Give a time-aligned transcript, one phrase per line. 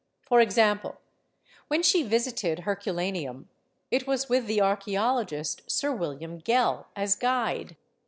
[0.25, 0.99] por example,
[1.67, 3.49] when she visited Herculaneum,
[3.91, 7.75] it was V/ith the archaeologist, Sir William Gell, as guide.